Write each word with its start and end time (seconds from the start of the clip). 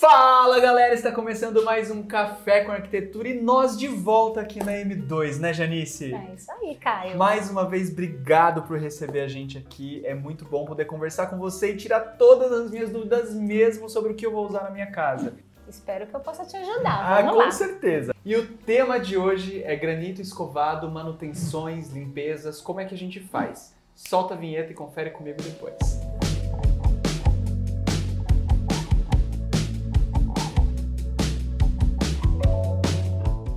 Fala 0.00 0.58
galera, 0.58 0.94
está 0.94 1.12
começando 1.12 1.62
mais 1.62 1.90
um 1.90 2.02
Café 2.02 2.64
com 2.64 2.72
Arquitetura 2.72 3.28
e 3.28 3.38
nós 3.38 3.78
de 3.78 3.86
volta 3.86 4.40
aqui 4.40 4.58
na 4.58 4.72
M2, 4.72 5.38
né 5.38 5.52
Janice? 5.52 6.14
É 6.14 6.34
isso 6.34 6.50
aí, 6.50 6.74
Caio. 6.76 7.18
Mais 7.18 7.50
uma 7.50 7.68
vez, 7.68 7.92
obrigado 7.92 8.62
por 8.62 8.78
receber 8.78 9.20
a 9.20 9.28
gente 9.28 9.58
aqui. 9.58 10.00
É 10.06 10.14
muito 10.14 10.46
bom 10.46 10.64
poder 10.64 10.86
conversar 10.86 11.26
com 11.26 11.36
você 11.36 11.72
e 11.72 11.76
tirar 11.76 12.00
todas 12.16 12.50
as 12.50 12.70
minhas 12.70 12.88
dúvidas 12.88 13.34
mesmo 13.34 13.90
sobre 13.90 14.12
o 14.12 14.14
que 14.14 14.24
eu 14.24 14.32
vou 14.32 14.46
usar 14.46 14.62
na 14.62 14.70
minha 14.70 14.90
casa. 14.90 15.34
Espero 15.68 16.06
que 16.06 16.16
eu 16.16 16.20
possa 16.20 16.46
te 16.46 16.56
ajudar. 16.56 16.98
Ah, 16.98 17.20
Vamos 17.20 17.32
com 17.32 17.38
lá. 17.40 17.50
certeza. 17.50 18.14
E 18.24 18.34
o 18.36 18.46
tema 18.46 18.98
de 18.98 19.18
hoje 19.18 19.62
é 19.64 19.76
granito 19.76 20.22
escovado, 20.22 20.90
manutenções, 20.90 21.90
limpezas, 21.90 22.58
como 22.58 22.80
é 22.80 22.86
que 22.86 22.94
a 22.94 22.98
gente 22.98 23.20
faz? 23.20 23.76
Solta 23.94 24.32
a 24.32 24.36
vinheta 24.38 24.72
e 24.72 24.74
confere 24.74 25.10
comigo 25.10 25.42
depois. 25.42 25.76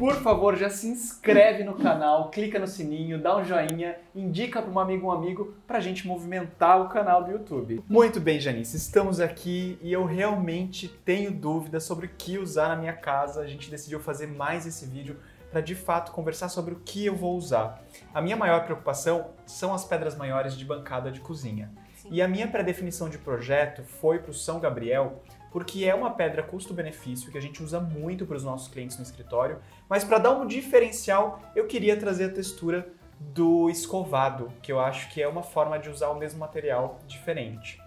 Por 0.04 0.16
favor, 0.16 0.58
já 0.58 0.70
se 0.70 0.86
inscreve 0.86 1.64
no 1.64 1.76
canal, 1.76 2.30
clica 2.30 2.60
no 2.60 2.68
sininho, 2.68 3.22
dá 3.22 3.38
um 3.38 3.46
joinha, 3.46 3.96
indica 4.14 4.62
para 4.62 4.70
um 4.70 4.78
amigo 4.78 5.08
um 5.08 5.12
amigo 5.12 5.54
para 5.66 5.78
a 5.78 5.80
gente 5.80 6.06
movimentar 6.06 6.82
o 6.82 6.90
canal 6.90 7.24
do 7.24 7.32
YouTube. 7.32 7.82
Muito 7.88 8.20
bem, 8.20 8.38
Janice, 8.38 8.76
estamos 8.76 9.22
aqui 9.22 9.80
e 9.82 9.94
eu 9.94 10.04
realmente 10.04 10.90
tenho 10.90 11.32
dúvidas 11.32 11.86
sobre 11.86 12.08
o 12.08 12.10
que 12.18 12.38
usar 12.38 12.68
na 12.68 12.76
minha 12.76 12.92
casa. 12.92 13.40
A 13.40 13.48
gente 13.48 13.72
decidiu 13.72 13.98
fazer 13.98 14.28
mais 14.28 14.68
esse 14.68 14.86
vídeo 14.86 15.16
para 15.50 15.62
de 15.62 15.74
fato 15.74 16.12
conversar 16.12 16.50
sobre 16.50 16.74
o 16.74 16.82
que 16.84 17.06
eu 17.06 17.16
vou 17.16 17.38
usar. 17.38 17.82
A 18.14 18.22
minha 18.22 18.36
maior 18.36 18.66
preocupação 18.66 19.28
são 19.46 19.74
as 19.74 19.86
pedras 19.86 20.18
maiores 20.18 20.58
de 20.58 20.66
bancada 20.66 21.12
de 21.12 21.22
cozinha. 21.22 21.72
Sim. 21.96 22.10
E 22.12 22.22
a 22.22 22.28
minha 22.28 22.50
pré-definição 22.50 23.08
de 23.08 23.18
projeto 23.18 23.84
foi 23.84 24.20
para 24.20 24.32
o 24.32 24.34
São 24.34 24.60
Gabriel, 24.60 25.24
porque 25.54 25.86
é 25.86 25.94
uma 25.94 26.10
pedra 26.10 26.42
custo-benefício 26.42 27.32
que 27.32 27.38
a 27.38 27.42
gente 27.42 27.62
usa 27.62 27.80
muito 27.80 28.26
para 28.26 28.36
os 28.36 28.44
nossos 28.44 28.68
clientes 28.68 28.98
no 28.98 29.04
escritório, 29.04 29.60
mas 29.88 30.04
para 30.04 30.18
dar 30.18 30.32
um 30.32 30.48
diferencial, 30.48 31.40
eu 31.56 31.68
queria 31.68 31.96
trazer 31.96 32.26
a 32.26 32.30
textura 32.30 32.92
do 33.20 33.70
escovado, 33.70 34.52
que 34.64 34.72
eu 34.72 34.80
acho 34.80 35.14
que 35.14 35.22
é 35.22 35.28
uma 35.28 35.44
forma 35.44 35.78
de 35.78 35.90
usar 35.90 36.10
o 36.10 36.16
mesmo 36.16 36.40
material 36.40 37.00
diferente. 37.08 37.80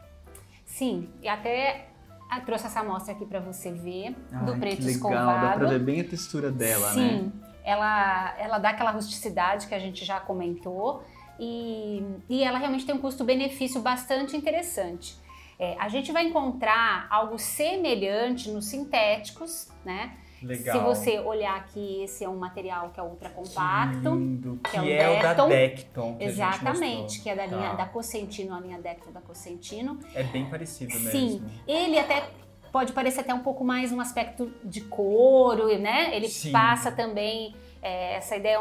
Sim, 0.65 1.11
e 1.21 1.29
até 1.29 1.89
ah, 2.31 2.41
trouxe 2.41 2.67
essa 2.67 2.81
amostra 2.81 3.13
aqui 3.13 3.27
para 3.27 3.41
você 3.41 3.73
ver 3.73 4.13
do 4.45 4.53
Ai, 4.53 4.61
preto 4.61 4.77
que 4.77 4.85
legal, 4.85 5.11
escovado. 5.11 5.47
dá 5.49 5.53
pra 5.57 5.69
ver 5.69 5.81
bem 5.81 6.01
a 6.01 6.05
textura 6.05 6.53
dela, 6.53 6.93
Sim, 6.93 7.01
né? 7.01 7.33
ela, 7.65 8.35
ela 8.39 8.59
dá 8.59 8.71
aquela 8.71 8.93
rusticidade 8.93 9.67
que 9.67 9.75
a 9.75 9.79
gente 9.81 10.05
já 10.05 10.21
comentou 10.21 11.03
e, 11.37 12.01
e 12.29 12.45
ela 12.45 12.59
realmente 12.59 12.87
tem 12.87 12.95
um 12.95 12.99
custo-benefício 12.99 13.81
bastante 13.81 14.37
interessante. 14.37 15.26
É, 15.59 15.75
a 15.79 15.89
gente 15.89 16.13
vai 16.13 16.25
encontrar 16.27 17.07
algo 17.11 17.39
semelhante 17.39 18.51
nos 18.51 18.67
sintéticos, 18.67 19.69
né? 19.85 20.13
Legal. 20.43 20.77
Se 20.79 20.85
você 20.85 21.19
olhar 21.19 21.57
aqui, 21.57 22.03
esse 22.03 22.23
é 22.23 22.29
um 22.29 22.37
material 22.37 22.91
que 22.91 23.01
é 23.01 23.03
ultra 23.03 23.31
Que 23.31 23.35
compacto. 23.37 24.15
lindo, 24.15 24.61
que, 24.63 24.71
que 24.71 24.77
é 24.77 24.81
o 24.83 24.85
é, 24.85 25.19
o 25.19 25.23
da 25.23 25.29
Decton. 25.33 25.49
Decton. 25.49 26.17
que 26.17 26.25
Exatamente, 26.25 27.23
que 27.23 27.31
é 27.31 27.35
da 27.35 27.47
linha 27.47 27.71
Tá. 27.71 27.75
da 27.77 27.87
Cosentino, 27.87 28.55
a 28.55 28.61
linha 28.61 28.79
Decton 28.79 29.13
da 29.13 29.21
Cosentino. 29.23 29.99
É 30.15 30.23
bem 30.23 30.45
parecido 30.45 30.93
mesmo. 30.93 31.11
Sim, 31.11 31.43
ele 31.67 31.99
até 31.99 32.29
pode 32.71 32.93
parecer 32.93 33.21
até 33.23 33.33
um 33.33 33.41
pouco 33.41 33.65
mais 33.65 33.91
um 33.93 34.01
aspecto 34.01 34.53
de 34.63 34.83
couro, 34.83 35.67
né? 35.79 36.15
Ele 36.15 36.29
Sim. 36.29 36.53
passa 36.53 36.93
também 36.93 37.57
é, 37.81 38.17
essa 38.17 38.37
ideia 38.37 38.61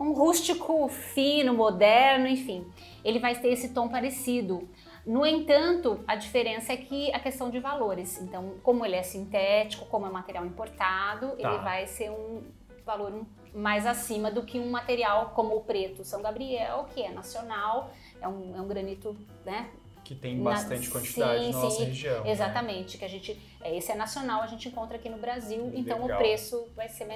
um, 0.00 0.04
um 0.08 0.12
rústico 0.12 0.88
fino, 0.88 1.54
moderno, 1.54 2.26
enfim. 2.26 2.66
Ele 3.04 3.20
vai 3.20 3.36
ter 3.36 3.48
esse 3.52 3.68
tom 3.68 3.88
parecido. 3.88 4.68
No 5.08 5.24
entanto, 5.24 6.04
a 6.06 6.14
diferença 6.16 6.72
é 6.72 6.76
que 6.76 7.10
a 7.14 7.18
questão 7.18 7.48
de 7.50 7.58
valores. 7.58 8.20
Então, 8.20 8.56
como 8.62 8.84
ele 8.84 8.94
é 8.94 9.02
sintético, 9.02 9.86
como 9.86 10.06
é 10.06 10.10
material 10.10 10.44
importado, 10.44 11.28
Tá. 11.30 11.48
ele 11.48 11.58
vai 11.64 11.86
ser 11.86 12.10
um 12.10 12.42
valor 12.84 13.24
mais 13.54 13.86
acima 13.86 14.30
do 14.30 14.42
que 14.42 14.60
um 14.60 14.70
material 14.70 15.30
como 15.34 15.56
o 15.56 15.62
preto 15.62 16.04
São 16.04 16.20
Gabriel, 16.20 16.86
que 16.94 17.02
é 17.02 17.10
nacional, 17.10 17.90
é 18.20 18.28
um, 18.28 18.54
é 18.54 18.60
um 18.60 18.68
granito, 18.68 19.16
né? 19.46 19.70
Que 20.04 20.14
tem 20.14 20.36
Na- 20.36 20.50
bastante 20.50 20.90
quantidade 20.90 21.44
sim, 21.46 21.52
na 21.52 21.58
nossa 21.58 21.76
sim, 21.78 21.84
região. 21.86 22.24
né? 22.24 22.30
Exatamente, 22.30 22.98
que 22.98 23.04
a 23.04 23.08
gente, 23.08 23.40
esse 23.64 23.90
é 23.90 23.94
nacional, 23.94 24.42
a 24.42 24.46
gente 24.46 24.68
encontra 24.68 24.96
aqui 24.96 25.08
no 25.08 25.18
Brasil, 25.18 25.70
então 25.74 26.00
Legal. 26.00 26.16
o 26.16 26.20
preço 26.20 26.68
vai 26.76 26.88
ser 26.88 27.06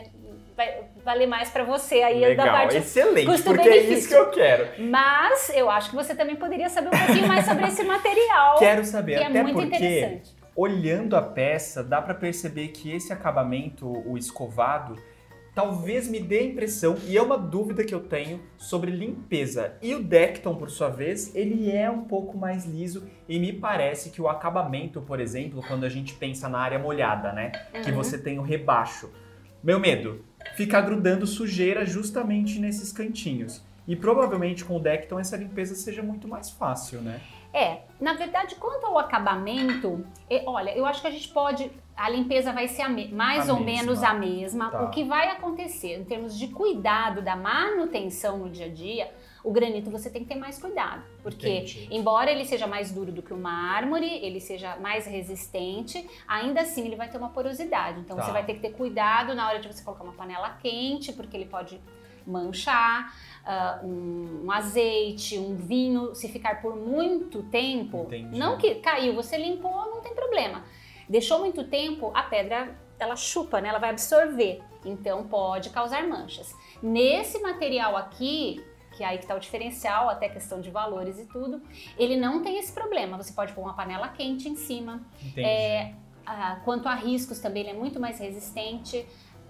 vai 0.56 0.84
valer 1.04 1.26
mais 1.26 1.50
para 1.50 1.62
você 1.62 2.02
aí 2.02 2.20
Legal, 2.20 2.46
da 2.46 2.52
parte. 2.52 2.76
excelente, 2.76 3.42
porque 3.42 3.68
é 3.68 3.76
isso 3.76 4.08
que 4.08 4.14
eu 4.14 4.30
quero. 4.30 4.68
Mas 4.82 5.50
eu 5.50 5.70
acho 5.70 5.90
que 5.90 5.96
você 5.96 6.14
também 6.14 6.36
poderia 6.36 6.68
saber 6.68 6.88
um 6.88 6.98
pouquinho 7.06 7.28
mais 7.28 7.46
sobre 7.46 7.66
esse 7.66 7.84
material, 7.84 8.58
Quero 8.58 8.84
saber, 8.84 9.18
que 9.18 9.22
é 9.22 9.26
até 9.28 9.42
muito 9.42 9.54
porque 9.54 9.76
interessante. 9.76 10.36
olhando 10.56 11.16
a 11.16 11.22
peça, 11.22 11.82
dá 11.82 12.02
pra 12.02 12.14
perceber 12.14 12.68
que 12.68 12.92
esse 12.92 13.12
acabamento, 13.12 13.86
o 13.86 14.18
escovado, 14.18 14.96
talvez 15.54 16.08
me 16.08 16.18
dê 16.18 16.38
a 16.38 16.44
impressão, 16.44 16.96
e 17.06 17.16
é 17.16 17.22
uma 17.22 17.36
dúvida 17.36 17.84
que 17.84 17.94
eu 17.94 18.00
tenho, 18.00 18.40
sobre 18.56 18.90
limpeza. 18.90 19.74
E 19.82 19.94
o 19.94 20.02
Decton, 20.02 20.54
por 20.54 20.70
sua 20.70 20.88
vez, 20.88 21.34
ele 21.34 21.70
é 21.70 21.90
um 21.90 22.04
pouco 22.04 22.36
mais 22.38 22.64
liso 22.64 23.04
e 23.28 23.38
me 23.38 23.52
parece 23.52 24.10
que 24.10 24.22
o 24.22 24.28
acabamento, 24.28 25.00
por 25.02 25.20
exemplo, 25.20 25.62
quando 25.68 25.84
a 25.84 25.88
gente 25.88 26.14
pensa 26.14 26.48
na 26.48 26.58
área 26.58 26.78
molhada, 26.78 27.32
né? 27.32 27.52
Que 27.84 27.90
Uhum. 27.90 27.96
você 27.96 28.16
tem 28.18 28.38
o 28.38 28.42
rebaixo. 28.42 29.10
Meu 29.62 29.78
medo, 29.78 30.24
ficar 30.56 30.80
grudando 30.80 31.26
sujeira 31.26 31.84
justamente 31.86 32.58
nesses 32.58 32.90
cantinhos. 32.92 33.62
E 33.86 33.94
provavelmente 33.94 34.64
com 34.64 34.76
o 34.76 34.80
Decton 34.80 35.18
essa 35.20 35.36
limpeza 35.36 35.74
seja 35.74 36.02
muito 36.02 36.26
mais 36.26 36.50
fácil, 36.50 37.00
né? 37.00 37.20
É, 37.52 37.82
na 38.00 38.14
verdade, 38.14 38.54
quanto 38.54 38.86
ao 38.86 38.98
acabamento, 38.98 40.06
e- 40.30 40.42
olha, 40.46 40.70
eu 40.76 40.86
acho 40.86 41.00
que 41.02 41.06
a 41.06 41.10
gente 41.10 41.28
pode. 41.28 41.70
A 41.94 42.08
limpeza 42.08 42.50
vai 42.52 42.66
ser 42.68 42.88
mais 43.12 43.48
A 43.48 43.52
ou 43.52 43.60
mesma. 43.60 43.82
menos 43.82 44.02
a 44.02 44.14
mesma. 44.14 44.70
Tá. 44.70 44.82
O 44.84 44.90
que 44.90 45.04
vai 45.04 45.28
acontecer 45.28 45.98
em 45.98 46.04
termos 46.04 46.38
de 46.38 46.48
cuidado 46.48 47.20
da 47.20 47.36
manutenção 47.36 48.38
no 48.38 48.48
dia 48.48 48.64
a 48.66 48.68
dia, 48.70 49.12
o 49.44 49.52
granito 49.52 49.90
você 49.90 50.08
tem 50.08 50.22
que 50.22 50.28
ter 50.28 50.36
mais 50.40 50.58
cuidado. 50.58 51.02
Porque, 51.22 51.46
Entendi. 51.48 51.88
embora 51.90 52.30
ele 52.30 52.46
seja 52.46 52.66
mais 52.66 52.90
duro 52.90 53.12
do 53.12 53.22
que 53.22 53.34
o 53.34 53.36
mármore, 53.36 54.06
ele 54.24 54.40
seja 54.40 54.76
mais 54.76 55.06
resistente, 55.06 56.08
ainda 56.26 56.62
assim 56.62 56.86
ele 56.86 56.96
vai 56.96 57.10
ter 57.10 57.18
uma 57.18 57.28
porosidade. 57.28 58.00
Então 58.00 58.16
Tá. 58.16 58.22
você 58.22 58.30
vai 58.32 58.44
ter 58.46 58.54
que 58.54 58.60
ter 58.60 58.72
cuidado 58.72 59.34
na 59.34 59.46
hora 59.46 59.58
de 59.58 59.68
você 59.70 59.84
colocar 59.84 60.02
uma 60.04 60.14
panela 60.14 60.56
quente, 60.62 61.12
porque 61.12 61.36
ele 61.36 61.46
pode 61.46 61.78
manchar, 62.26 63.12
ah, 63.44 63.80
um, 63.82 64.44
um 64.44 64.50
azeite, 64.50 65.38
um 65.38 65.56
vinho, 65.56 66.14
se 66.14 66.28
ficar 66.28 66.62
por 66.62 66.76
muito 66.76 67.42
tempo, 67.44 68.04
Entendi. 68.06 68.38
não 68.38 68.56
que 68.56 68.76
caiu, 68.76 69.14
você 69.14 69.36
limpou, 69.36 69.72
não 69.90 70.00
tem 70.00 70.14
problema. 70.14 70.64
Deixou 71.08 71.40
muito 71.40 71.64
tempo, 71.64 72.10
a 72.14 72.22
pedra 72.22 72.76
ela 72.98 73.16
chupa, 73.16 73.60
né? 73.60 73.68
Ela 73.68 73.78
vai 73.78 73.90
absorver, 73.90 74.62
então 74.84 75.26
pode 75.26 75.70
causar 75.70 76.06
manchas. 76.06 76.54
Nesse 76.80 77.40
material 77.40 77.96
aqui, 77.96 78.64
que 78.92 79.02
é 79.02 79.06
aí 79.06 79.18
que 79.18 79.24
está 79.24 79.34
o 79.34 79.40
diferencial, 79.40 80.08
até 80.08 80.28
questão 80.28 80.60
de 80.60 80.70
valores 80.70 81.18
e 81.18 81.26
tudo, 81.26 81.60
ele 81.98 82.16
não 82.16 82.42
tem 82.42 82.58
esse 82.58 82.72
problema. 82.72 83.16
Você 83.16 83.32
pode 83.32 83.52
pôr 83.52 83.62
uma 83.62 83.74
panela 83.74 84.08
quente 84.08 84.48
em 84.48 84.54
cima, 84.54 85.02
Entendi. 85.20 85.42
é, 85.42 85.94
ah, 86.24 86.60
quanto 86.64 86.88
a 86.88 86.94
riscos 86.94 87.40
também, 87.40 87.62
ele 87.62 87.70
é 87.70 87.78
muito 87.78 87.98
mais 87.98 88.18
resistente. 88.20 89.04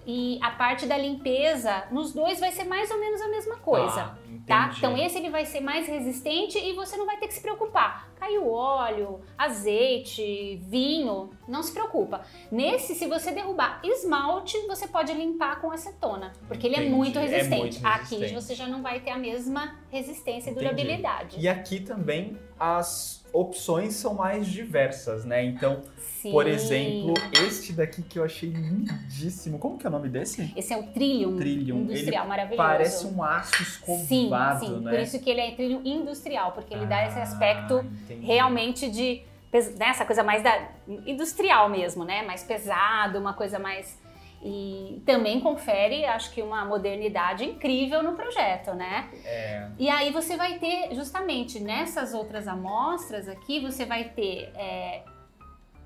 E 0.06 0.38
a 0.42 0.50
parte 0.50 0.86
da 0.86 0.98
limpeza, 0.98 1.84
nos 1.90 2.12
dois 2.12 2.40
vai 2.40 2.50
ser 2.50 2.64
mais 2.64 2.90
ou 2.90 2.98
menos 2.98 3.20
a 3.20 3.28
mesma 3.28 3.56
coisa. 3.56 4.02
Tá, 4.02 4.16
Tá? 4.46 4.62
entendi. 4.64 4.78
Então 4.78 4.98
esse 4.98 5.18
ele 5.18 5.30
vai 5.30 5.46
ser 5.46 5.60
mais 5.60 5.86
resistente 5.86 6.58
e 6.58 6.72
você 6.72 6.96
não 6.96 7.06
vai 7.06 7.16
ter 7.16 7.28
que 7.28 7.34
se 7.34 7.40
preocupar. 7.40 8.08
Caiu 8.18 8.50
óleo, 8.50 9.20
azeite, 9.38 10.56
vinho, 10.68 11.30
não 11.46 11.62
se 11.62 11.72
preocupa. 11.72 12.22
Nesse, 12.50 12.94
se 12.94 13.06
você 13.06 13.30
derrubar 13.30 13.80
esmalte, 13.84 14.58
você 14.66 14.86
pode 14.88 15.12
limpar 15.12 15.60
com 15.60 15.70
acetona, 15.70 16.32
porque 16.48 16.66
ele 16.66 16.74
é 16.76 16.78
Entendi, 16.80 16.94
muito 16.94 17.18
é 17.18 17.22
resistente. 17.26 17.60
muito 17.60 17.86
Aqui 17.86 18.14
resistente. 18.16 18.34
você 18.34 18.54
já 18.54 18.66
não 18.66 18.82
vai 18.82 19.00
ter 19.00 19.10
a 19.10 19.18
mesma 19.18 19.76
resistência 19.90 20.50
e 20.50 20.52
Entendi. 20.52 20.64
durabilidade. 20.66 21.36
E 21.40 21.48
aqui 21.48 21.80
também 21.80 22.36
as 22.58 23.21
opções 23.32 23.94
são 23.94 24.14
mais 24.14 24.46
diversas, 24.46 25.24
né? 25.24 25.44
Então, 25.44 25.82
Sim. 25.96 26.30
por 26.30 26.46
exemplo, 26.46 27.14
este 27.46 27.72
daqui 27.72 28.02
que 28.02 28.18
eu 28.18 28.24
achei 28.24 28.50
lindíssimo. 28.50 29.58
Como 29.58 29.78
que 29.78 29.86
é 29.86 29.88
o 29.88 29.92
nome 29.92 30.08
desse? 30.08 30.52
Esse 30.56 30.72
é 30.72 30.76
o 30.76 30.84
Trillium, 30.84 31.36
Trillium. 31.36 31.78
industrial, 31.82 32.26
maravilhoso. 32.26 32.68
Parece 32.68 33.06
um 33.06 33.22
aço 33.22 33.56
Sim, 33.56 33.62
escovado, 33.62 34.66
sim. 34.66 34.80
né? 34.80 34.90
Por 34.90 35.00
isso 35.00 35.18
que 35.20 35.30
ele 35.30 35.40
é 35.40 35.50
trilho 35.52 35.80
industrial, 35.84 36.52
porque 36.52 36.74
ele 36.74 36.86
dá 36.86 37.06
esse 37.06 37.18
aspecto 37.18 37.78
Ah, 37.78 37.84
entendi. 38.04 38.26
realmente 38.26 38.90
de 38.90 39.22
né, 39.52 39.86
essa 39.88 40.04
coisa 40.06 40.22
mais 40.22 40.42
da, 40.42 40.68
industrial 41.06 41.68
mesmo, 41.68 42.04
né? 42.04 42.22
Mais 42.22 42.42
pesado, 42.42 43.18
uma 43.18 43.34
coisa 43.34 43.58
mais 43.58 44.00
e 44.44 45.00
também 45.06 45.40
confere, 45.40 46.04
acho 46.04 46.32
que 46.32 46.42
uma 46.42 46.64
modernidade 46.64 47.44
incrível 47.44 48.02
no 48.02 48.14
projeto, 48.14 48.74
né? 48.74 49.08
É, 49.24 49.68
E 49.78 49.88
aí 49.88 50.10
você 50.10 50.36
vai 50.36 50.58
ter 50.58 50.92
justamente 50.94 51.60
nessas 51.60 52.12
outras 52.12 52.48
amostras 52.48 53.28
aqui 53.28 53.60
você 53.60 53.84
vai 53.84 54.04
ter 54.04 54.50
é, 54.56 55.02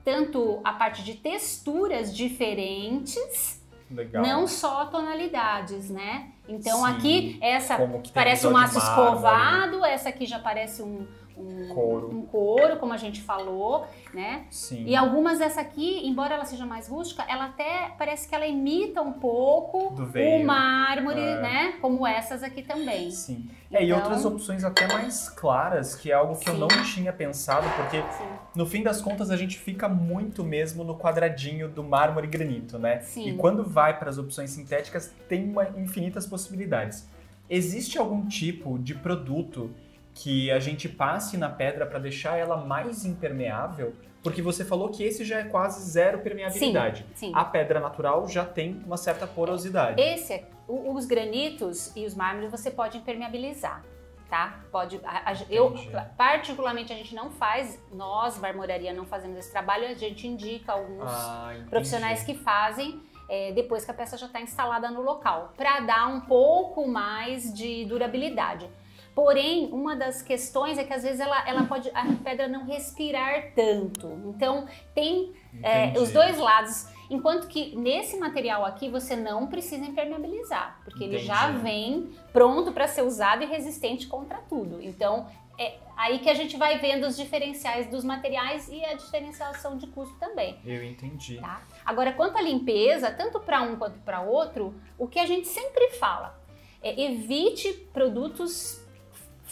tanto 0.02 0.60
a 0.64 0.72
parte 0.72 1.04
de 1.04 1.14
texturas 1.14 2.16
diferentes, 2.16 3.62
legal. 3.90 4.22
não 4.22 4.46
só 4.46 4.86
tonalidades, 4.86 5.90
né? 5.90 6.30
Então 6.48 6.78
Sim, 6.78 6.90
aqui 6.92 7.38
essa 7.42 7.76
parece 8.14 8.46
um 8.46 8.56
aço 8.56 8.78
escovado, 8.78 9.84
essa 9.84 10.08
aqui 10.08 10.24
já 10.24 10.38
parece 10.38 10.82
um, 10.82 11.06
um 11.36 11.68
Couro. 11.74 12.10
um 12.10 12.22
couro, 12.22 12.76
como 12.78 12.92
a 12.92 12.96
gente 12.96 13.20
falou, 13.22 13.86
né? 14.14 14.46
Sim. 14.50 14.84
E 14.86 14.96
algumas 14.96 15.38
dessa 15.38 15.60
aqui, 15.60 16.06
embora 16.06 16.34
ela 16.34 16.44
seja 16.44 16.64
mais 16.64 16.88
rústica, 16.88 17.22
ela 17.28 17.46
até 17.46 17.90
parece 17.98 18.28
que 18.28 18.34
ela 18.34 18.46
imita 18.46 19.02
um 19.02 19.12
pouco 19.12 19.88
o 19.94 20.44
mármore, 20.44 21.20
É. 21.20 21.40
né? 21.42 21.74
Como 21.80 22.06
essas 22.06 22.42
aqui 22.42 22.62
também. 22.62 23.10
Sim. 23.10 23.48
É, 23.70 23.82
e 23.82 23.86
Então- 23.88 23.98
outras 23.98 24.24
opções 24.24 24.64
até 24.64 24.86
mais 24.86 25.28
claras, 25.28 25.94
que 25.94 26.10
é 26.10 26.14
algo 26.14 26.36
que 26.36 26.48
eu 26.48 26.54
Sim. 26.54 26.60
não 26.60 26.68
tinha 26.84 27.12
pensado, 27.12 27.66
porque 27.76 27.98
Sim. 28.00 28.28
no 28.54 28.64
fim 28.64 28.82
das 28.82 29.00
contas 29.02 29.30
a 29.30 29.36
gente 29.36 29.58
fica 29.58 29.88
muito 29.88 30.42
mesmo 30.44 30.84
no 30.84 30.96
quadradinho 30.96 31.68
do 31.68 31.82
mármore 31.84 32.26
e 32.26 32.30
granito, 32.30 32.78
né? 32.78 33.00
Sim. 33.00 33.28
E 33.30 33.34
quando 33.34 33.64
vai 33.64 33.98
para 33.98 34.08
as 34.08 34.18
opções 34.18 34.50
sintéticas, 34.50 35.12
tem 35.28 35.50
uma, 35.50 35.64
infinitas 35.78 36.26
possibilidades. 36.26 37.08
Existe 37.48 37.98
algum 37.98 38.26
tipo 38.26 38.78
de 38.78 38.94
produto 38.94 39.70
que 40.18 40.50
a 40.50 40.58
gente 40.58 40.88
passe 40.88 41.36
na 41.36 41.48
pedra 41.50 41.84
para 41.84 41.98
deixar 41.98 42.38
ela 42.38 42.56
mais 42.56 43.04
impermeável? 43.04 43.94
Porque 44.22 44.40
você 44.40 44.64
falou 44.64 44.88
que 44.88 45.04
esse 45.04 45.24
já 45.24 45.40
é 45.40 45.44
quase 45.44 45.88
zero 45.90 46.18
permeabilidade. 46.20 47.04
Sim. 47.14 47.30
A 47.34 47.44
pedra 47.44 47.78
natural 47.78 48.26
já 48.26 48.44
tem 48.44 48.82
uma 48.84 48.96
certa 48.96 49.26
porosidade. 49.26 50.00
Esse, 50.00 50.32
é- 50.32 50.48
os 50.66 51.04
granitos 51.04 51.94
e 51.94 52.04
os 52.06 52.14
mármores 52.14 52.50
você 52.50 52.70
pode 52.70 52.96
impermeabilizar, 52.98 53.84
tá? 54.30 54.60
Pode. 54.72 54.98
a- 55.04 55.30
a- 55.30 55.36
eu, 55.50 55.74
particularmente, 56.16 56.92
a 56.92 56.96
gente 56.96 57.14
não 57.14 57.30
faz, 57.30 57.78
nós, 57.92 58.38
marmoraria, 58.40 58.92
não 58.94 59.04
fazemos 59.04 59.36
esse 59.38 59.52
trabalho, 59.52 59.86
a 59.86 59.94
gente 59.94 60.26
indica 60.26 60.72
alguns 60.72 61.04
Ah, 61.08 61.54
profissionais 61.68 62.22
que 62.24 62.34
fazem 62.34 63.00
é, 63.28 63.50
depois 63.52 63.84
que 63.84 63.90
a 63.90 63.94
peça 63.94 64.16
já 64.16 64.26
está 64.26 64.40
instalada 64.40 64.88
no 64.88 65.02
local, 65.02 65.52
para 65.56 65.80
dar 65.80 66.06
um 66.06 66.20
pouco 66.20 66.86
mais 66.88 67.52
de 67.52 67.84
durabilidade. 67.84 68.68
Porém, 69.16 69.70
uma 69.72 69.96
das 69.96 70.20
questões 70.20 70.76
é 70.76 70.84
que 70.84 70.92
às 70.92 71.02
vezes 71.02 71.20
ela, 71.20 71.48
ela 71.48 71.64
pode 71.64 71.90
a 71.94 72.04
pedra 72.22 72.46
não 72.48 72.66
respirar 72.66 73.54
tanto. 73.54 74.06
Então 74.26 74.68
tem 74.94 75.32
é, 75.62 75.86
Entendi. 75.86 76.00
os 76.00 76.12
dois 76.12 76.36
lados. 76.36 76.86
Enquanto 77.08 77.48
que 77.48 77.74
nesse 77.76 78.18
material 78.18 78.62
aqui 78.62 78.90
você 78.90 79.16
não 79.16 79.46
precisa 79.46 79.86
impermeabilizar, 79.86 80.82
porque 80.84 81.02
ele 81.02 81.18
já 81.20 81.48
Entendi. 81.48 81.62
vem 81.62 82.10
pronto 82.30 82.72
para 82.72 82.86
ser 82.86 83.04
usado 83.04 83.42
e 83.42 83.46
resistente 83.46 84.06
contra 84.06 84.36
tudo. 84.50 84.82
Então 84.82 85.26
é 85.58 85.78
aí 85.96 86.18
que 86.18 86.28
a 86.28 86.34
gente 86.34 86.58
vai 86.58 86.78
vendo 86.78 87.06
os 87.06 87.16
diferenciais 87.16 87.86
dos 87.86 88.04
materiais 88.04 88.68
e 88.68 88.84
a 88.84 88.92
diferenciação 88.92 89.78
de 89.78 89.86
custo 89.86 90.14
também. 90.18 90.58
Eu 90.62 90.84
entendi. 90.84 91.38
Tá? 91.38 91.62
Agora, 91.86 92.12
quanto 92.12 92.36
à 92.36 92.42
limpeza, 92.42 93.10
tanto 93.10 93.40
para 93.40 93.62
um 93.62 93.76
quanto 93.76 93.98
para 94.00 94.20
outro, 94.20 94.74
o 94.98 95.08
que 95.08 95.18
a 95.18 95.24
gente 95.24 95.48
sempre 95.48 95.92
fala 95.92 96.38
é 96.82 97.00
evite 97.00 97.72
produtos 97.94 98.84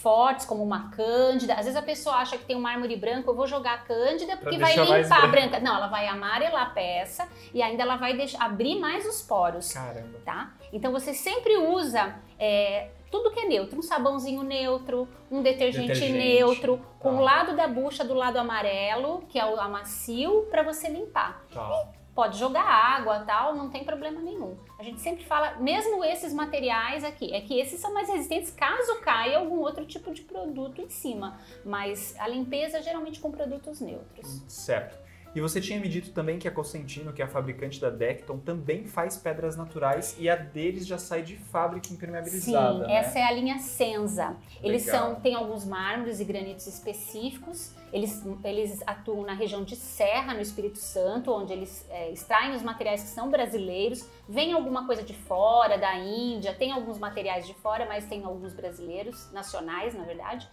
fortes, 0.05 0.45
como 0.45 0.63
uma 0.63 0.91
cândida. 0.91 1.55
Às 1.55 1.65
vezes 1.65 1.77
a 1.77 1.83
pessoa 1.83 2.17
acha 2.17 2.37
que 2.37 2.45
tem 2.45 2.55
um 2.55 2.61
mármore 2.61 2.95
branco, 2.95 3.31
eu 3.31 3.35
vou 3.35 3.47
jogar 3.47 3.73
a 3.73 3.79
cândida 3.79 4.37
porque 4.37 4.59
vai 4.59 4.77
limpar 4.77 5.25
a 5.25 5.27
branca. 5.27 5.59
Não, 5.61 5.75
ela 5.75 5.87
vai 5.87 6.07
amarelar 6.07 6.63
a 6.67 6.71
peça 6.71 7.27
e 7.55 7.63
ainda 7.63 7.83
ela 7.83 7.97
vai 7.97 8.15
deixar, 8.15 8.45
abrir 8.45 8.79
mais 8.79 9.07
os 9.07 9.23
poros, 9.23 9.73
Caramba. 9.73 10.21
tá? 10.23 10.53
Então 10.71 10.93
você 10.93 11.15
sempre 11.15 11.57
usa 11.57 12.17
é, 12.39 12.91
tudo 13.11 13.31
que 13.31 13.41
é 13.41 13.47
neutro, 13.47 13.79
um 13.79 13.83
sabãozinho 13.83 14.43
neutro, 14.43 15.09
um 15.31 15.41
detergente, 15.41 15.89
Detergente, 15.89 16.37
neutro, 16.37 16.85
com 16.99 17.15
tá. 17.15 17.17
o 17.17 17.21
lado 17.23 17.57
da 17.57 17.67
bucha 17.67 18.05
do 18.05 18.13
lado 18.13 18.37
amarelo, 18.37 19.25
que 19.31 19.39
é 19.39 19.47
o 19.47 19.59
amacio, 19.59 20.47
para 20.51 20.63
você 20.63 20.89
limpar 20.89 21.43
Tá. 21.53 21.89
Pode 22.15 22.39
jogar 22.39 22.63
água 22.63 23.21
tal, 23.21 23.55
não 23.55 23.69
tem 23.69 23.85
problema 23.85 24.21
nenhum. 24.21 24.57
A 24.79 24.83
gente 24.83 25.01
sempre 25.01 25.25
fala, 25.25 25.57
mesmo 25.57 26.05
esses 26.05 26.33
materiais 26.33 27.03
aqui, 27.05 27.35
é 27.35 27.41
que 27.41 27.59
esses 27.59 27.81
são 27.81 27.93
mais 27.93 28.09
resistentes 28.09 28.51
caso 28.51 29.01
caia 29.01 29.39
algum 29.39 29.59
outro 29.59 29.85
tipo 29.85 30.13
de 30.13 30.23
produto 30.23 30.81
em 30.81 30.89
cima, 30.89 31.39
mas 31.65 32.15
a 32.19 32.29
limpeza 32.29 32.81
geralmente 32.81 33.21
com 33.21 33.31
produtos 33.31 33.81
neutros. 33.81 34.43
Certo. 34.49 35.05
E 35.35 35.41
você 35.41 35.61
tinha 35.61 35.81
me 35.81 35.89
dito 35.89 36.13
também 36.13 36.39
que 36.39 36.47
a 36.47 36.51
Cosentino, 36.51 37.13
que 37.13 37.21
é 37.21 37.25
a 37.25 37.29
fabricante 37.29 37.81
da 37.81 37.91
Decton, 37.91 38.39
também 38.39 38.85
faz 38.85 39.17
pedras 39.17 39.57
naturais 39.57 40.15
e 40.19 40.31
a 40.31 40.37
deles 40.37 40.87
já 40.87 40.97
sai 40.97 41.23
de 41.23 41.37
fábrica 41.37 41.93
impermeabilizada, 41.93 42.85
Sim, 42.85 42.87
né? 42.87 42.95
essa 42.95 43.19
é 43.19 43.25
a 43.25 43.33
linha 43.33 43.59
Senza. 43.59 44.37
Eles 44.63 44.87
Legal. 44.87 45.15
são, 45.15 45.21
tem 45.21 45.35
alguns 45.35 45.65
mármores 45.65 46.21
e 46.21 46.25
granitos 46.25 46.67
específicos. 46.69 47.73
Eles, 47.93 48.25
eles 48.45 48.83
atuam 48.87 49.23
na 49.23 49.35
região 49.35 49.65
de 49.65 49.77
Serra, 49.77 50.35
no 50.35 50.41
Espírito 50.41 50.79
Santo, 50.79 51.33
onde 51.33 51.53
eles 51.53 51.87
é, 51.91 52.11
extraem 52.11 52.55
os 52.55 52.63
materiais 52.63 53.03
que 53.03 53.09
são 53.09 53.31
brasileiros. 53.31 54.09
Vem 54.29 54.53
alguma 54.53 54.87
coisa 54.87 55.03
de 55.03 55.15
fora, 55.15 55.77
da 55.77 55.97
Índia, 55.97 56.55
tem 56.55 56.73
alguns 56.73 56.99
materiais 56.99 57.47
de 57.47 57.55
fora, 57.55 57.87
mas 57.87 58.05
tem 58.07 58.25
alguns 58.25 58.53
brasileiros, 58.53 59.31
nacionais, 59.33 59.95
na 59.95 60.05
verdade. 60.05 60.49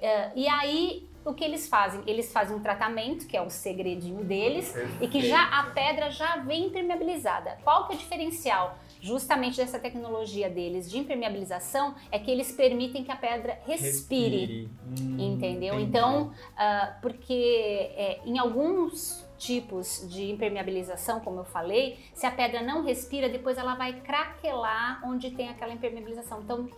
É, 0.00 0.30
e 0.34 0.48
aí, 0.48 1.08
o 1.24 1.34
que 1.34 1.44
eles 1.44 1.68
fazem? 1.68 2.02
Eles 2.06 2.32
fazem 2.32 2.56
um 2.56 2.60
tratamento, 2.60 3.26
que 3.26 3.36
é 3.36 3.42
o 3.42 3.50
segredinho 3.50 4.22
deles, 4.24 4.74
e 5.00 5.08
que 5.08 5.20
já 5.28 5.42
a 5.58 5.64
pedra 5.64 6.10
já 6.10 6.36
vem 6.36 6.66
impermeabilizada. 6.66 7.58
Qual 7.64 7.86
que 7.86 7.92
é 7.92 7.96
o 7.96 7.98
diferencial? 7.98 8.78
Justamente 9.00 9.56
dessa 9.56 9.78
tecnologia 9.78 10.48
deles 10.48 10.90
de 10.90 10.98
impermeabilização 10.98 11.94
é 12.10 12.18
que 12.18 12.30
eles 12.30 12.52
permitem 12.52 13.04
que 13.04 13.12
a 13.12 13.16
pedra 13.16 13.58
respire. 13.66 14.68
Hum, 14.86 15.16
Entendeu? 15.18 15.74
entendi. 15.74 15.84
Então, 15.84 16.32
ah, 16.56 16.96
porque 17.02 17.90
é, 17.94 18.20
em 18.24 18.38
alguns 18.38 19.26
tipos 19.36 20.06
de 20.08 20.30
impermeabilização, 20.30 21.20
como 21.20 21.40
eu 21.40 21.44
falei, 21.44 21.98
se 22.14 22.26
a 22.26 22.30
pedra 22.30 22.62
não 22.62 22.82
respira, 22.82 23.28
depois 23.28 23.58
ela 23.58 23.74
vai 23.74 24.00
craquelar 24.00 25.00
onde 25.04 25.30
tem 25.30 25.48
aquela 25.48 25.72
impermeabilização. 25.72 26.40
Então, 26.42 26.68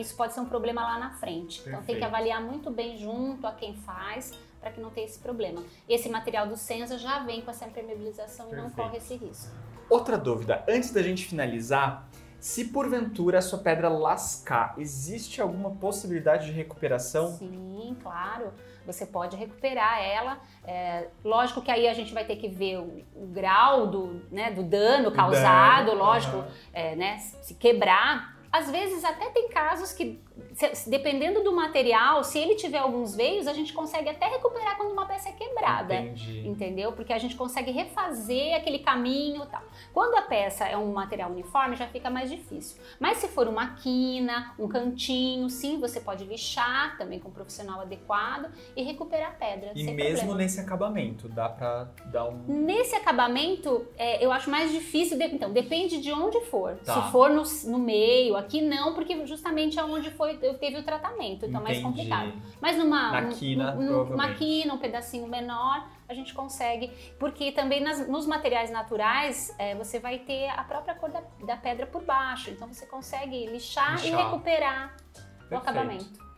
isso 0.00 0.16
pode 0.16 0.32
ser 0.34 0.40
um 0.40 0.46
problema 0.46 0.82
lá 0.82 0.98
na 0.98 1.10
frente. 1.10 1.60
Então, 1.60 1.82
tem 1.82 1.96
que 1.96 2.00
Perfeito. 2.00 2.04
avaliar 2.04 2.42
muito 2.42 2.70
bem 2.70 2.96
junto 2.96 3.46
a 3.46 3.52
quem 3.52 3.74
faz 3.74 4.32
para 4.60 4.70
que 4.70 4.80
não 4.80 4.90
tenha 4.90 5.06
esse 5.06 5.18
problema. 5.18 5.62
Esse 5.88 6.08
material 6.08 6.46
do 6.46 6.56
Senza 6.56 6.98
já 6.98 7.20
vem 7.20 7.42
com 7.42 7.50
essa 7.50 7.66
impermeabilização 7.66 8.48
e 8.50 8.56
não 8.56 8.64
Perfeito. 8.64 8.88
corre 8.88 8.96
esse 8.98 9.14
risco. 9.14 9.54
Outra 9.88 10.18
dúvida, 10.18 10.64
antes 10.68 10.92
da 10.92 11.02
gente 11.02 11.26
finalizar, 11.26 12.08
se 12.40 12.66
porventura 12.66 13.38
a 13.38 13.42
sua 13.42 13.58
pedra 13.58 13.88
lascar, 13.88 14.74
existe 14.78 15.40
alguma 15.40 15.70
possibilidade 15.72 16.46
de 16.46 16.52
recuperação? 16.52 17.32
Sim, 17.32 17.96
claro. 18.00 18.52
Você 18.86 19.04
pode 19.04 19.36
recuperar 19.36 20.00
ela. 20.02 20.38
É, 20.64 21.08
lógico 21.24 21.60
que 21.60 21.70
aí 21.70 21.88
a 21.88 21.94
gente 21.94 22.14
vai 22.14 22.24
ter 22.24 22.36
que 22.36 22.48
ver 22.48 22.78
o, 22.78 23.04
o 23.14 23.26
grau 23.26 23.86
do, 23.88 24.22
né, 24.30 24.50
do 24.52 24.62
dano 24.62 25.10
causado, 25.10 25.86
dano, 25.86 25.98
lógico, 25.98 26.36
aham. 26.36 26.48
é, 26.72 26.96
né, 26.96 27.18
se 27.18 27.54
quebrar. 27.54 28.37
Às 28.52 28.70
vezes 28.70 29.04
até 29.04 29.30
tem 29.30 29.48
casos 29.48 29.92
que, 29.92 30.20
se- 30.54 30.88
dependendo 30.90 31.42
do 31.42 31.54
material, 31.54 32.22
se 32.24 32.38
ele 32.38 32.54
tiver 32.54 32.78
alguns 32.78 33.14
veios, 33.14 33.46
a 33.46 33.52
gente 33.52 33.72
consegue 33.72 34.08
até 34.08 34.26
recuperar 34.26 34.76
quando 34.76 34.92
uma 34.92 35.06
peça 35.06 35.28
é 35.28 35.32
quebrada. 35.32 35.94
Entendi. 35.94 36.46
Entendeu? 36.48 36.92
Porque 36.92 37.12
a 37.12 37.18
gente 37.18 37.34
consegue 37.36 37.70
refazer 37.70 38.54
aquele 38.56 38.78
caminho 38.80 39.42
e 39.44 39.46
tal. 39.46 39.62
Quando 39.92 40.14
a 40.16 40.22
peça 40.22 40.64
é 40.66 40.76
um 40.76 40.92
material 40.92 41.30
uniforme, 41.30 41.76
já 41.76 41.86
fica 41.86 42.10
mais 42.10 42.30
difícil. 42.30 42.80
Mas 42.98 43.18
se 43.18 43.28
for 43.28 43.46
uma 43.48 43.74
quina, 43.76 44.54
um 44.58 44.68
cantinho, 44.68 45.48
sim, 45.48 45.78
você 45.80 46.00
pode 46.00 46.24
lixar 46.24 46.96
também 46.98 47.18
com 47.18 47.28
um 47.28 47.32
profissional 47.32 47.80
adequado 47.80 48.50
e 48.76 48.82
recuperar 48.82 49.28
a 49.30 49.32
pedra. 49.32 49.72
E 49.74 49.84
sem 49.84 49.94
mesmo 49.94 50.16
problema. 50.18 50.38
nesse 50.38 50.60
acabamento, 50.60 51.28
dá 51.28 51.48
pra 51.48 51.88
dar 52.06 52.24
um. 52.28 52.42
Nesse 52.46 52.94
acabamento, 52.94 53.86
é, 53.96 54.24
eu 54.24 54.30
acho 54.32 54.50
mais 54.50 54.70
difícil. 54.72 55.18
de- 55.18 55.24
então, 55.24 55.52
depende 55.52 56.00
de 56.00 56.12
onde 56.12 56.40
for. 56.46 56.76
Tá. 56.84 56.94
Se 57.06 57.12
for 57.12 57.30
no, 57.30 57.42
no 57.70 57.78
meio, 57.78 58.36
aqui 58.36 58.60
não, 58.60 58.94
porque 58.94 59.26
justamente 59.26 59.78
é 59.78 59.84
onde 59.84 60.10
foi, 60.10 60.27
eu 60.30 60.54
teve 60.58 60.78
o 60.78 60.82
tratamento, 60.82 61.46
então 61.46 61.60
é 61.60 61.64
mais 61.64 61.78
Entendi. 61.78 61.96
complicado. 61.96 62.32
Mas 62.60 62.76
numa 62.76 63.12
Na 63.20 63.28
um- 63.28 63.32
quina, 63.32 63.74
um- 63.74 64.74
um 64.74 64.78
pedacinho 64.78 65.26
menor, 65.26 65.88
a 66.08 66.14
gente 66.14 66.32
consegue. 66.34 66.90
Porque 67.18 67.52
também 67.52 67.80
nas- 67.80 68.06
nos 68.08 68.26
materiais 68.26 68.70
naturais, 68.70 69.54
é, 69.58 69.74
você 69.74 69.98
vai 69.98 70.18
ter 70.20 70.48
a 70.50 70.62
própria 70.64 70.94
cor 70.94 71.10
da, 71.10 71.22
da 71.46 71.56
pedra 71.56 71.86
por 71.86 72.02
baixo. 72.02 72.50
Então 72.50 72.68
você 72.68 72.86
consegue 72.86 73.46
lixar, 73.46 73.98
e 74.00 74.10
Lixar. 74.10 74.24
recuperar 74.24 74.96
o 74.96 75.48
Perfeito. 75.48 75.54
acabamento. 75.56 76.28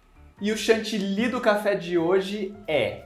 E 0.40 0.50
o 0.52 0.56
chantilly 0.56 1.28
do 1.28 1.40
café 1.40 1.74
de 1.74 1.98
hoje 1.98 2.54
é: 2.66 3.04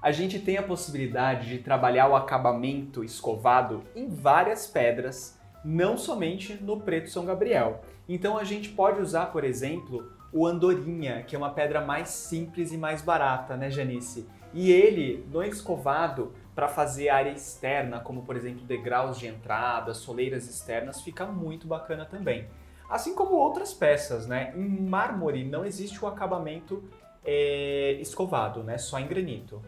a 0.00 0.12
gente 0.12 0.38
tem 0.38 0.56
a 0.56 0.62
possibilidade 0.62 1.48
de 1.48 1.58
trabalhar 1.58 2.08
o 2.08 2.14
acabamento 2.16 3.02
escovado 3.02 3.82
em 3.96 4.08
várias 4.08 4.66
pedras, 4.66 5.38
não 5.64 5.98
somente 5.98 6.54
no 6.62 6.80
preto 6.80 7.10
São 7.10 7.24
Gabriel. 7.24 7.80
Então 8.08 8.38
a 8.38 8.44
gente 8.44 8.68
pode 8.68 9.00
usar, 9.00 9.26
por 9.26 9.44
exemplo, 9.44 10.10
o 10.32 10.46
andorinha, 10.46 11.22
que 11.22 11.34
é 11.34 11.38
uma 11.38 11.50
pedra 11.50 11.80
mais 11.80 12.08
simples 12.08 12.72
e 12.72 12.76
mais 12.76 13.02
barata, 13.02 13.56
né, 13.56 13.70
Janice? 13.70 14.26
E 14.52 14.70
ele, 14.70 15.26
no 15.30 15.42
escovado, 15.42 16.32
para 16.54 16.68
fazer 16.68 17.10
área 17.10 17.30
externa, 17.30 18.00
como 18.00 18.22
por 18.22 18.36
exemplo 18.36 18.64
degraus 18.64 19.18
de 19.18 19.26
entrada, 19.26 19.92
soleiras 19.92 20.48
externas, 20.48 21.02
fica 21.02 21.26
muito 21.26 21.66
bacana 21.66 22.06
também. 22.06 22.46
Assim 22.88 23.14
como 23.14 23.34
outras 23.34 23.74
peças, 23.74 24.26
né? 24.26 24.52
Em 24.56 24.66
mármore 24.66 25.44
não 25.44 25.64
existe 25.64 26.02
o 26.02 26.08
acabamento 26.08 26.82
é, 27.24 27.92
escovado, 28.00 28.62
né? 28.62 28.78
Só 28.78 28.98
em 28.98 29.06
granito. 29.06 29.60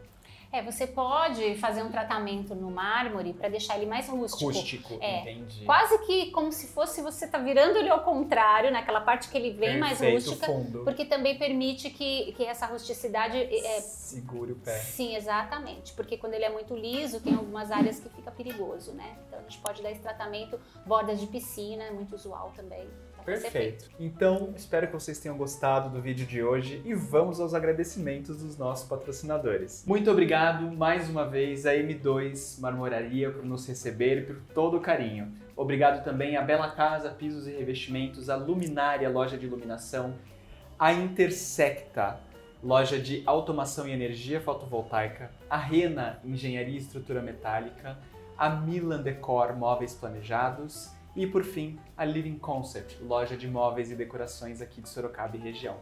É, 0.50 0.62
você 0.62 0.86
pode 0.86 1.56
fazer 1.56 1.82
um 1.82 1.90
tratamento 1.90 2.54
no 2.54 2.70
mármore 2.70 3.34
para 3.34 3.50
deixar 3.50 3.76
ele 3.76 3.84
mais 3.84 4.08
rústico. 4.08 4.46
Rústico, 4.46 4.96
É. 4.98 5.20
entendi. 5.32 5.64
Quase 5.66 5.98
que 6.06 6.30
como 6.30 6.50
se 6.50 6.68
fosse 6.68 7.02
você 7.02 7.26
tá 7.28 7.36
virando 7.38 7.76
ele 7.76 7.90
ao 7.90 8.02
contrário, 8.02 8.70
naquela 8.70 9.02
parte 9.02 9.28
que 9.28 9.36
ele 9.36 9.50
vem 9.50 9.78
mais 9.78 9.98
Perfeito, 9.98 10.24
rústica, 10.30 10.46
fundo. 10.46 10.84
porque 10.84 11.04
também 11.04 11.36
permite 11.38 11.90
que, 11.90 12.32
que 12.32 12.44
essa 12.44 12.64
rusticidade 12.64 13.36
é, 13.36 13.80
Segure 13.80 14.52
o 14.52 14.56
pé. 14.56 14.78
Sim, 14.78 15.14
exatamente. 15.16 15.92
Porque 15.92 16.16
quando 16.16 16.32
ele 16.32 16.44
é 16.44 16.50
muito 16.50 16.74
liso, 16.74 17.20
tem 17.20 17.34
algumas 17.34 17.70
áreas 17.70 18.00
que 18.00 18.08
fica 18.08 18.30
perigoso, 18.30 18.92
né? 18.92 19.18
Então 19.26 19.38
a 19.38 19.42
gente 19.42 19.58
pode 19.58 19.82
dar 19.82 19.90
esse 19.90 20.00
tratamento, 20.00 20.58
bordas 20.86 21.20
de 21.20 21.26
piscina, 21.26 21.84
é 21.84 21.90
muito 21.90 22.14
usual 22.14 22.52
também. 22.56 22.88
Dá 23.28 23.34
pra 23.34 23.40
ser 23.40 23.50
feito. 23.50 23.84
Perfeito. 23.84 23.90
Então, 24.00 24.54
espero 24.56 24.86
que 24.86 24.92
vocês 24.92 25.18
tenham 25.18 25.36
gostado 25.36 25.90
do 25.90 26.00
vídeo 26.00 26.26
de 26.26 26.42
hoje 26.42 26.80
e 26.84 26.94
vamos 26.94 27.40
aos 27.40 27.52
agradecimentos 27.52 28.42
dos 28.42 28.56
nossos 28.56 28.88
patrocinadores. 28.88 29.84
Muito 29.86 30.10
obrigado 30.10 30.70
mais 30.72 31.10
uma 31.10 31.26
vez 31.26 31.66
a 31.66 31.74
M2 31.74 32.58
Marmoraria 32.60 33.30
por 33.30 33.44
nos 33.44 33.66
receber 33.66 34.18
e 34.18 34.22
por 34.22 34.36
todo 34.54 34.78
o 34.78 34.80
carinho. 34.80 35.32
Obrigado 35.54 36.02
também 36.02 36.36
à 36.36 36.42
Bela 36.42 36.70
Casa 36.70 37.10
Pisos 37.10 37.46
e 37.46 37.50
Revestimentos, 37.50 38.30
à 38.30 38.36
Luminária 38.36 39.08
Loja 39.10 39.36
de 39.36 39.46
Iluminação, 39.46 40.14
a 40.78 40.92
Intersecta 40.92 42.20
Loja 42.62 42.98
de 42.98 43.22
Automação 43.26 43.86
e 43.86 43.92
Energia 43.92 44.40
Fotovoltaica, 44.40 45.30
a 45.50 45.56
Rena 45.56 46.18
Engenharia 46.24 46.74
e 46.74 46.78
Estrutura 46.78 47.20
Metálica, 47.20 47.98
a 48.36 48.48
Milan 48.48 49.02
Decor 49.02 49.54
Móveis 49.54 49.94
Planejados 49.94 50.97
e, 51.18 51.26
por 51.26 51.42
fim, 51.42 51.76
a 51.96 52.04
Living 52.04 52.38
Concept, 52.38 53.02
loja 53.02 53.36
de 53.36 53.48
móveis 53.48 53.90
e 53.90 53.96
decorações 53.96 54.62
aqui 54.62 54.80
de 54.80 54.88
Sorocaba 54.88 55.36
e 55.36 55.40
região. 55.40 55.76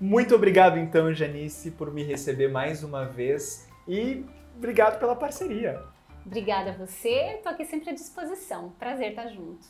Muito 0.00 0.34
obrigado 0.34 0.76
então, 0.76 1.14
Janice, 1.14 1.70
por 1.70 1.94
me 1.94 2.02
receber 2.02 2.48
mais 2.48 2.82
uma 2.82 3.04
vez 3.04 3.68
e 3.86 4.26
obrigado 4.56 4.98
pela 4.98 5.14
parceria. 5.14 5.80
Obrigada 6.26 6.70
a 6.70 6.74
você, 6.74 7.38
tô 7.44 7.48
aqui 7.48 7.64
sempre 7.64 7.90
à 7.90 7.92
disposição. 7.92 8.70
Prazer 8.70 9.10
estar 9.10 9.28
junto. 9.28 9.64